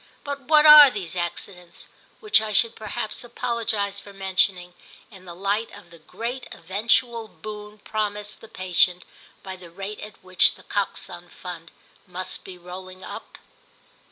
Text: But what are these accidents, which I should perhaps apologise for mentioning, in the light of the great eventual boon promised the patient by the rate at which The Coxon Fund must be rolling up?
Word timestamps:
But 0.23 0.41
what 0.47 0.65
are 0.65 0.89
these 0.89 1.15
accidents, 1.15 1.87
which 2.21 2.41
I 2.41 2.53
should 2.53 2.75
perhaps 2.75 3.23
apologise 3.23 3.99
for 3.99 4.11
mentioning, 4.13 4.73
in 5.11 5.25
the 5.25 5.35
light 5.35 5.69
of 5.77 5.91
the 5.91 5.99
great 5.99 6.47
eventual 6.51 7.27
boon 7.27 7.77
promised 7.77 8.41
the 8.41 8.47
patient 8.47 9.05
by 9.43 9.55
the 9.57 9.69
rate 9.69 9.99
at 9.99 10.23
which 10.23 10.55
The 10.55 10.63
Coxon 10.63 11.29
Fund 11.29 11.69
must 12.07 12.43
be 12.43 12.57
rolling 12.57 13.03
up? 13.03 13.37